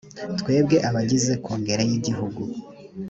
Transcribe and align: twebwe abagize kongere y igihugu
twebwe 0.39 0.77
abagize 0.89 1.33
kongere 1.43 1.83
y 1.89 1.93
igihugu 1.97 2.41